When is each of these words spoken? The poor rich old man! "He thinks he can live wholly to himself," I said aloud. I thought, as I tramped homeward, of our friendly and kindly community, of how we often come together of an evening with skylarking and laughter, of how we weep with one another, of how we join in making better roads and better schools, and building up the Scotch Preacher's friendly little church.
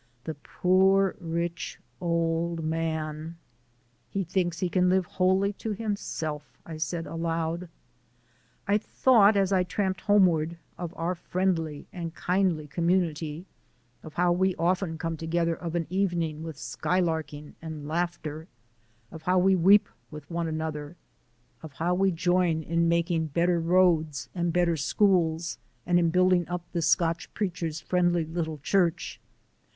The 0.23 0.33
poor 0.33 1.15
rich 1.19 1.79
old 1.99 2.63
man! 2.63 3.37
"He 4.09 4.23
thinks 4.23 4.57
he 4.57 4.67
can 4.67 4.89
live 4.89 5.05
wholly 5.05 5.53
to 5.61 5.73
himself," 5.73 6.57
I 6.65 6.77
said 6.77 7.05
aloud. 7.05 7.69
I 8.67 8.79
thought, 8.79 9.37
as 9.37 9.53
I 9.53 9.63
tramped 9.63 10.01
homeward, 10.01 10.57
of 10.75 10.91
our 10.97 11.13
friendly 11.13 11.85
and 11.93 12.15
kindly 12.15 12.65
community, 12.65 13.45
of 14.01 14.15
how 14.15 14.31
we 14.31 14.55
often 14.55 14.97
come 14.97 15.17
together 15.17 15.53
of 15.53 15.75
an 15.75 15.85
evening 15.91 16.41
with 16.41 16.57
skylarking 16.57 17.53
and 17.61 17.87
laughter, 17.87 18.47
of 19.11 19.21
how 19.21 19.37
we 19.37 19.55
weep 19.55 19.87
with 20.09 20.27
one 20.31 20.47
another, 20.47 20.97
of 21.61 21.73
how 21.73 21.93
we 21.93 22.11
join 22.11 22.63
in 22.63 22.89
making 22.89 23.27
better 23.27 23.59
roads 23.59 24.29
and 24.33 24.51
better 24.51 24.77
schools, 24.77 25.59
and 25.85 26.11
building 26.11 26.49
up 26.49 26.63
the 26.71 26.81
Scotch 26.81 27.31
Preacher's 27.35 27.79
friendly 27.79 28.25
little 28.25 28.57
church. 28.63 29.19